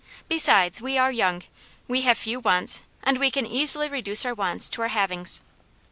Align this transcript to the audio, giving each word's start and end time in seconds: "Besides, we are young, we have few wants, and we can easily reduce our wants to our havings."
"Besides, 0.27 0.81
we 0.81 0.97
are 0.97 1.11
young, 1.11 1.43
we 1.87 2.01
have 2.01 2.17
few 2.17 2.39
wants, 2.39 2.81
and 3.03 3.19
we 3.19 3.29
can 3.29 3.45
easily 3.45 3.87
reduce 3.87 4.25
our 4.25 4.33
wants 4.33 4.67
to 4.71 4.81
our 4.81 4.87
havings." 4.87 5.43